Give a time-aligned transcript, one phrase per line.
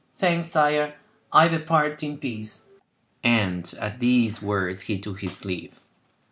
[0.17, 0.95] Thanks, sire,
[1.31, 2.65] I depart in peace;"
[3.23, 5.75] and at these words he took his leave.